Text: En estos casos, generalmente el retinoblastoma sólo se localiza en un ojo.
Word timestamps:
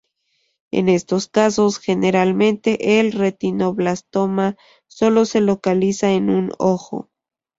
En 0.71 0.89
estos 0.89 1.27
casos, 1.27 1.77
generalmente 1.77 2.99
el 2.99 3.11
retinoblastoma 3.11 4.55
sólo 4.87 5.25
se 5.25 5.41
localiza 5.41 6.11
en 6.13 6.31
un 6.31 6.51
ojo. 6.57 7.11